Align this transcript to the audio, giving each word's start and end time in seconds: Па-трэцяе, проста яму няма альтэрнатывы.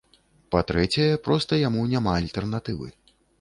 Па-трэцяе, 0.53 1.19
проста 1.27 1.59
яму 1.67 1.85
няма 1.93 2.17
альтэрнатывы. 2.23 2.91